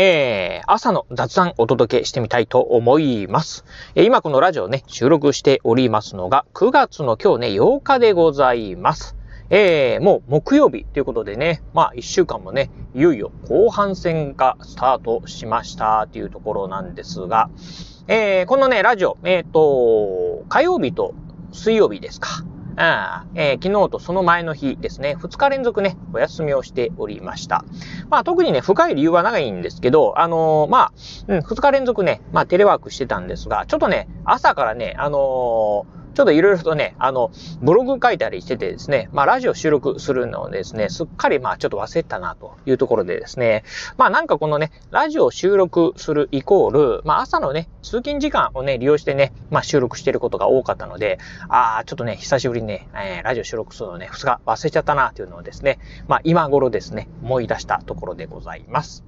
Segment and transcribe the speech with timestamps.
[0.00, 3.64] えー、朝の雑談お届けしてみたいと思います。
[3.96, 9.16] えー、今このラジオね、収録しておりますのが、9月の今日ね、8日でございます。
[9.50, 17.50] えー、もう木曜日ということでね、まあ一週間もね、いよいよ後半戦がスタートしましたというところなんですが、
[18.06, 21.12] えー、このね、ラジオ、えっ、ー、と、火曜日と
[21.50, 22.44] 水曜日ですか。
[22.80, 27.64] あえー、昨日とその前の日ですね、2日連続ね、お休みをしておりました。
[28.08, 30.92] まあ特にね、深い理由は長いんですけど、あのー、まあ、
[31.26, 37.30] うん、2日連続ね、まあテレワークしてたんですが、ちょっとね、朝からね、あのーちょっといろいろとね、あの、
[37.62, 43.62] ブログ書いたりしててですね、まあラジオ収録するのをですね、すっかりまあちょっと忘れたなというところでですね、
[43.96, 59.07] まあなんかこのね、ラジオ収録するイコール、まあ朝のね、通勤時間をね、利用してね、まあ収録してることが多かったので、ああ、ちょっとね、久しぶりにね、えー、ラジオ収録するのね、2日忘れちゃったなというのをですね、まあ今頃ですね、思い出したところでございます。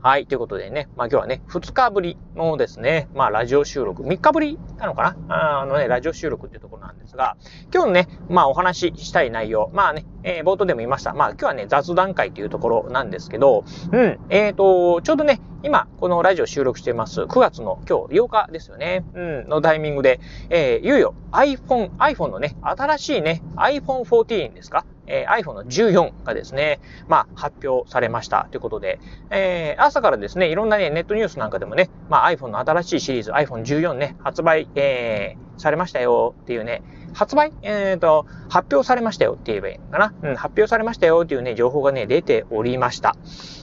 [0.00, 0.28] はい。
[0.28, 5.62] ということでね、まあ今日はね、2日ぶりのですね、まあラジオ収録、3日ぶりなのかな？
[5.62, 7.36] あのね、ラジオ収録っていうところなんですが、
[7.74, 11.14] 今日のね、まあお話ししたい内容、まあね、えー、冒頭でも言いました。
[11.14, 24.84] まあ今日はね、雑談会というところなんですけど、うん、えっ、ー、と、ちょうどね、今、このラジオ収録しています、9月の今日8日ですよね、うん、のタイミングで、えー、いよいよ iPhone、iPhone のね、新しいね、iPhone 14ですか？
[25.08, 28.48] えー、iPhone の14がですね、まあ、発表されました。
[28.50, 36.34] ということで、えー、朝からですね、いろんなね、ネットニュースなんかでもね、まあ、iPhone の新しいシリーズ、iPhone14 ね、発売、えー、されましたよ。
[36.42, 36.82] っていうね、
[37.14, 39.32] 発売、えっ、ー、と、発表されましたよ。
[39.32, 40.14] って言えばいいのかな？
[40.22, 41.22] うん、発表されましたよ。
[41.24, 43.16] っていうね、情報がね、出ておりました。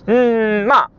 [0.07, 0.91] うーん、まあ、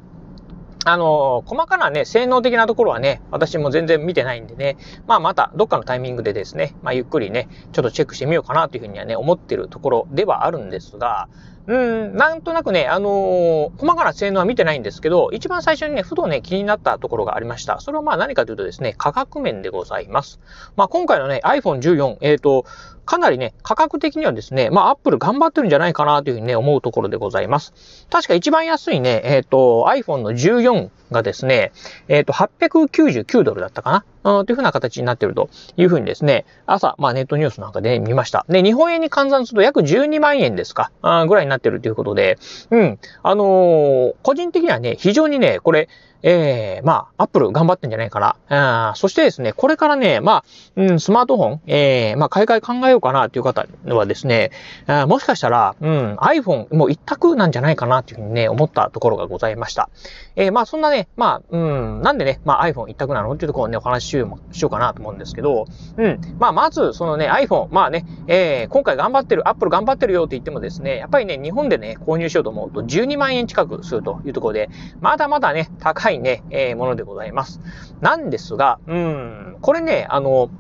[0.88, 4.76] あの、細かなね、性能的なところはね、私も全然見てないんでね、
[5.08, 11.28] まあまたどっかのタイミングでですね、まあゆっくりね、ちょっとチェックしてみようかなというふうにはね、思ってるところではあるんですが、
[11.66, 17.81] うん、なんとなくね、あのー、細かな性能は見てないんですけど、一番最初にね、ふとね、気になったところがありました。
[17.81, 20.41] それはまあ何かというとですね、価格面でございます。
[20.77, 22.66] まあ今回のね、iPhone 14、えっ、ー、と、
[23.06, 27.72] かなりね、価格的にはですね、まあ、アップル頑張ってるんじゃないかなというふうにね、思うところでございます。
[28.10, 31.72] 確か一番安いね、えっ、ー、と、iPhone の14がですね、
[32.09, 34.04] えっ、ー、と、899ドルだったかな？
[34.44, 38.44] というふうな形になっているというふうにですね、朝、まあネットニュースなんかで、見ました。
[38.48, 42.38] で、日本円に換算すると約12万円ですか、あぐらいにななってるということで、
[42.70, 45.88] うん、あのー、個人的にはね、非常にね、これ、
[46.22, 48.91] ええー、まあ、アップル頑張ってんじゃないかな。
[48.91, 50.44] あそしてですね、これからね、まあ、
[50.77, 54.50] うん、スマートフォン、ええー、まあ、買い替え考えようかなという方はですね、
[54.87, 59.88] あもしかしたら、うん、iPhone もう一択なんじゃないかなというふうにね、思ったところがございました。
[60.37, 65.66] えー、まあ、そんなね、まあ、うん、なんでね、まあ、iPhone 一択なのっていうところをね、お話ししようしようかなと思うんですけど、
[65.97, 77.60] うん、まあ、まず、そのね、iPhone、まあね、えー、今回頑張ってる、Apple 頑張ってるよって言ってもですね、やっぱりね、日本でね、購入しようと思うと12万円近くするというところで、まだまだね、高いね、えー、ものでございます。
[78.00, 80.50] なんですが、うん、これね、あの、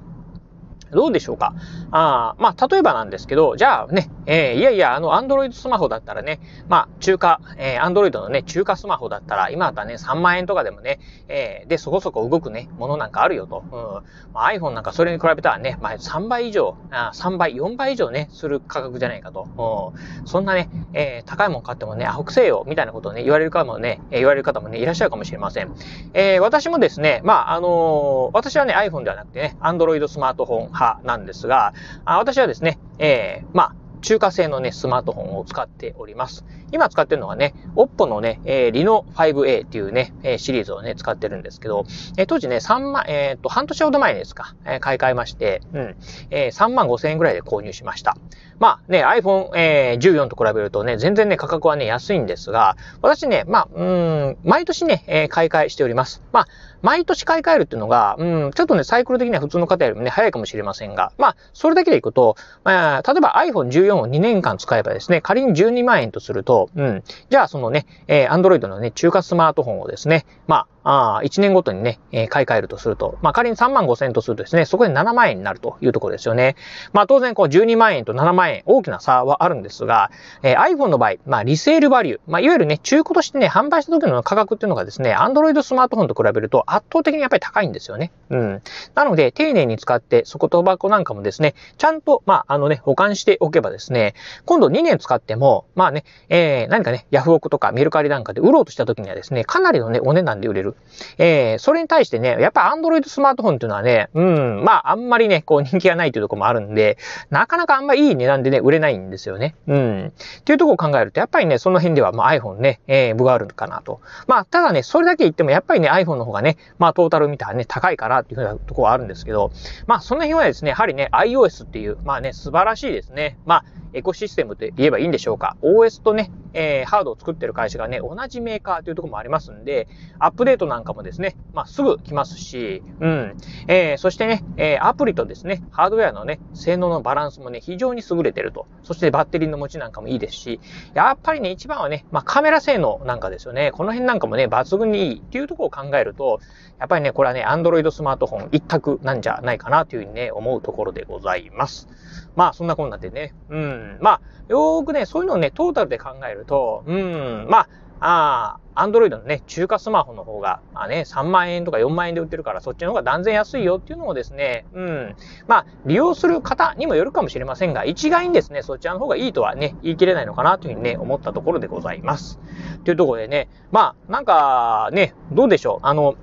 [0.92, 1.54] どうでしょうか？
[1.90, 10.98] あまあ、例えばなんですけど、じゃあね、えー、いやいや、あの、アンドロイドスマホだったらね、まあ、中華、えー、アンドロイドのね、中華スマホだったら、今だったらね、3万円とかでもね、
[11.28, 13.64] えー、で、そこそこ動くね、ものなんかあるよと。
[13.64, 14.32] うん。
[14.32, 19.92] まあ、iPhone なんかそれに比べたらね、まあ、3倍以上、あ3倍、4倍以上ね、する価格じゃないかと。
[20.22, 20.26] うん。
[20.26, 25.72] そんなね、えー、高いもん買ってもね、アホくせえよ、みたいなことをね、言われる方もね、え、言われる方もね、いらっしゃるかもしれません。
[26.14, 36.44] えー、私もですね、まあ、あのー、私はね、iPhone ではなくてね、アンドロイドスマートフォン派なんですが、あ私はですね、えー、まあ、中華製のね、スマートフォンを使っております。
[36.70, 45.96] 今使ってるのはね、OPPO のね、えー、Reno 5A っていうね、えー、シリーズをね、使ってるんですけど、えー、当時ね、3万、えー、っと、半年ほど前ですか、えー、買い替えまして、うん、
[46.30, 48.16] えー、3万5千円ぐらいで購入しました。
[48.58, 56.22] まあね、iPhone、えー、14と比べるとね、全然ね、価格はね、安いんですが、私ね、まあ、うん、毎年ね、えー、買い替えしております。
[56.32, 56.46] まあ、
[56.82, 76.54] 毎年買い替えるっていうのが、うん、ちょっとね、サイクル的には普通の方よりもね、早いかもしれませんが、まあ、それだけでいくと、まあ、例えば iPhone 14を2年間使えばですね、仮に12万円とすると、うん、じゃあそのね、えー、Android のね、中華スマートフォンをですね、まあ、あ1年ごとにね、えー、買い替えるとすると、まあ仮に3万5千円とするとですね、そこで7万円になるというところですよね。
[76.92, 80.10] まあ当然こう12万円と7万円、大きな差はあるんですが、
[80.42, 88.12] えー、iPhone の場合、まあリセールバリュー、まあいわゆるね、中古としてね、販売した時の価格っていうのがですね、Android スマートフォンと比べると圧倒的にやっぱり高いんですよね。
[88.30, 88.62] うん。
[88.94, 94.14] なので、丁寧に使って、底と箱なんかもですね、ちゃんと、まあ、あのね、保管しておけばですね、
[94.44, 100.76] 今度2年使っても、まあね、えー、何かね、ヤフオクとかメルカリなんかで売ろうとした時にはですね、かなりのね、お値段で売れる。
[101.18, 106.98] えー、それに対してね、やっぱ Android スマートフォンっていうのはね、うん、まあ、あんまりね、こう人気がないというところもあるんで、
[107.30, 109.54] なかなかあんまいい値段でね、売れないんですよね。
[109.66, 110.12] うん。
[110.40, 114.00] っていうところを考えると、やっぱりね、その辺では、まあ iPhone ね、えー、部があるのかなと。
[114.26, 119.52] まあ、ただね、それだけ言っても、やっぱりね、iPhone の方がね、まあ、トータル見たらね、高いかなっていうふうなところはあるんですけど、
[119.86, 123.38] まあ、その辺はですね、やはりね、iOS っていう、まあね、素晴らしいですね。
[123.46, 125.56] まあ、エコシステムと言えばいいんでしょうか。
[125.62, 129.88] OS とね、えー、ハードを作ってる会社がね、同じメーカーというところもありますんで、
[130.18, 133.36] アップデートなんかもですね、まあ、すぐ来ますし、うん。
[133.68, 138.66] えー、そしてね、えー、アプリとですね、ハードウェアのね、性能のバランスもね、非常に優れてると。
[138.82, 140.60] そしてバッテリーの持ちなんかもいいですし、
[140.94, 143.70] やっぱりね、一番はね、まあ、カメラ性能なんかですよね。
[143.72, 146.40] この辺なんかもね、抜群にいいっていうところを考えると、
[146.78, 151.88] やっぱりね、これはね、Android スマートフォン一択なんじゃないかなというふうにね、思うところでございます。
[152.34, 157.68] まあ、そんなこんなでね、うん、まあ、よーくね、そういうのをね、トータルで考えると、うん、ま
[158.00, 165.16] あ、あアンドロイドのね、中華スマホの方が、まあね、3万円とか4万円で売ってるから、そっちの方が断然安いよっていうのもですね、うん。
[165.48, 172.38] まあ、利用する方にもよるかもしれませんが、一概にですね、そちらの方がいいとはね、言い切れないのかなというふうにね、思ったところでございます。
[172.84, 175.86] というところでね、まあ、なんか、ね、どうでしょう。
[175.86, 176.16] あの、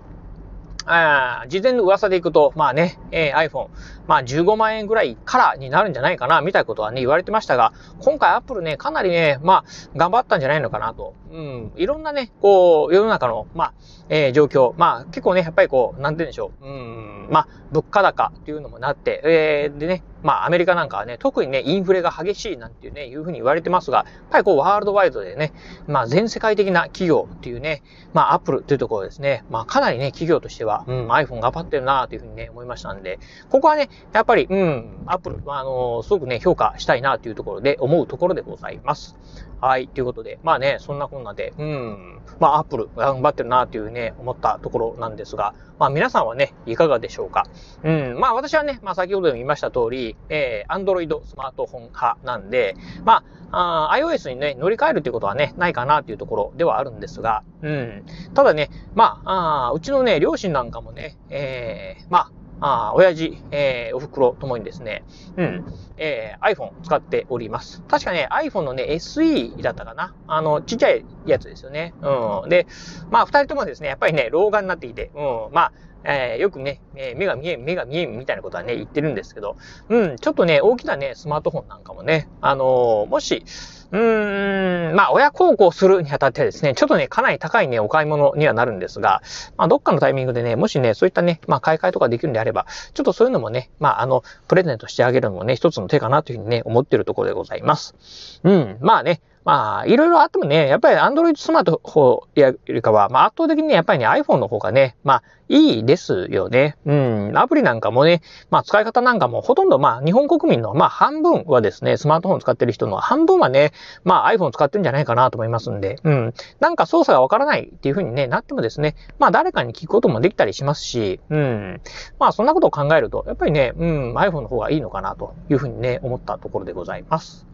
[0.86, 3.70] あ事前の噂でいくと、まあね、えー、iPhone、
[4.08, 11.16] まあ15万円ぐらいからになるんじゃないかな、みたいなことはね、言われてましたが、今回 Apple ね、かなりね、まあ、頑張ったんじゃないのかなと。
[11.32, 13.74] うん、いろんなね、こう、世の中の、まあ、
[14.10, 16.66] えー、状況、まあ、結構ね、やっぱりこう、なんて言うんでしょう。
[16.66, 25.54] うん、まあ、物価高っていうのもなって、えー、でね、まあ、アメリカなんかはね、特にね、インフレが激しいなんていうね、いうふうに言われてますが、やっぱりこう、ワールドワイドでね、
[25.88, 27.84] まあ、全世界的な企業っていうね、
[28.14, 39.16] まあ、アップルというところですね、まあ、かなりね、企業としては、うん、iPhone 頑張ってるなというふうにね、思いましたんで、ここはね、やっぱり、うん、アップル、あのー、すごくね、評価したいなというところで、思うところでございます。
[39.62, 47.48] はい、ということで、まあね、そんなこんなで、うん、まあ、アップル頑張ってるなというね、思ったところなんですが、まあ、皆さんはね、いかがでしょうか？
[47.84, 58.04] うん、まあ、私はね、まあ、先ほども言いました通り、えー、Android スマートフォン派なんで、まあ、あ iOS にね、乗り換えるということはね、ないかなというところではあるんですが、うん、
[58.34, 62.32] ただね、まあ、あうちのね、両親なんんかもね、えー、まあ、
[62.66, 65.04] あ親父、えー、お袋ともにですね、
[65.36, 65.66] うん、
[65.98, 67.82] えー、iPhone 使っております。
[67.88, 70.16] 確かね、iPhone のね、SE だったかな。
[70.28, 71.94] あの、ちっちゃいやつですよね。
[72.02, 72.50] うん。
[72.50, 72.68] で、
[73.12, 79.58] まあ、二人ともですね、やっぱりね、老眼になっていて、うん、まあ、えー、よくね、え目が見えん、目が見えんみたいなことはね、言ってるんですけど、
[79.90, 83.44] うん、ちょっとね、大きなね、スマートフォンなんかもね、あのー、もし、
[83.92, 89.22] うーん、まあ、親孝行するにあたってですね、ちょっとね、かなり高いね、お買い物にはなるんですが、
[89.56, 92.66] まあ、どっかのタイミングでね、もしね、そういったね、まあ、買い替えとかできるんであれば、
[92.96, 98.42] ちょっとそういうのもね、まあ、あの、プレゼントしてあげるのもね、一つの手かなというふうにね、思ってるところでございます。
[98.44, 106.78] うん、まあね、まあ、いろいろあってもね、やっぱり Android スマートフォンよりかは、まあ圧倒的にね、やっぱりね、iPhone の方がね、まあ、いいですよね。
[106.86, 107.38] うん。
[107.38, 113.74] アプリなんかもね、まあ使い方なんかもほとんどまあ日本国民のまあ半分はですね、スマートフォン使ってる人の半分はね、
[114.04, 116.34] まあ iPhone 使ってるんじゃないかなと思いますんで、うん。
[116.60, 121.82] なんか操作がわからないっていう風にね、なってもですね、まあ誰かに聞くこともできたりしますし、うん。
[122.20, 127.46] まあそんなことを考えると、やっぱりね、うん、iPhone の方がいいのかなという風にね、思ったところでございます。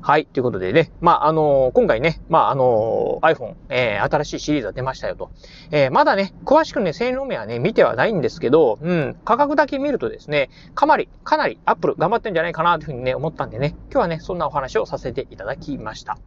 [0.00, 0.26] はい。
[0.26, 5.30] ということでね、まあ、あのー、今回ね、まあ、あのー、iPhone、えー、新しいシリーズが出ましたよと。
[5.70, 16.18] え、まだね、詳しくね、性能面はね、見てはないんですけど、うん、価格だけ見るとですね、かなり、かなり Apple 頑張ってんじゃないかなというふうにね、思ったんでね、今日はね、そんなお話をさせていただきました。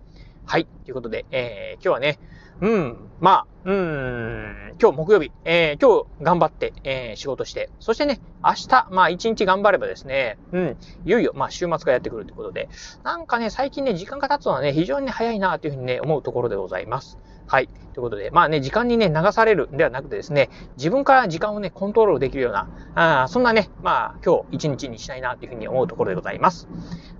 [0.49, 0.67] はい。
[0.85, 2.19] ということで、えー、今日はね、
[2.61, 12.69] うん、まあ、うん、今日木曜日、えー、今日頑張って、えー、仕事して、そしてね、明日、まあ一日頑張ればですね、うん、いよいよ、まあ週末がやってくるということで、
[13.03, 17.19] なんかね、最近ね、時間が経つのはね、非常に早いなというふうにね、思うところでございます。
[17.47, 17.67] はい。
[17.93, 26.67] ということで、まあね、時間にね、流されるんではなくてですね、自分から時間をね、コントロールできるような、あそんなね、まあ、今日一日にしたいなというふうに思うところでございます。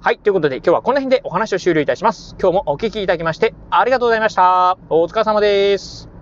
[0.02, 0.20] はい。
[0.20, 2.36] ということで、今日はこの辺でお話を終了いたします。
[2.40, 4.78] 今日もお聞きいただきだきまして、ありがとうございました。
[4.90, 6.17] お疲れ様です。